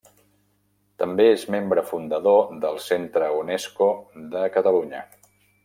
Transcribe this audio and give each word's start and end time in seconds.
També 1.01 1.27
és 1.33 1.43
membre 1.55 1.83
fundador 1.91 2.49
del 2.65 2.81
Centre 2.87 3.29
Unesco 3.43 3.91
de 4.35 4.51
Catalunya. 4.59 5.07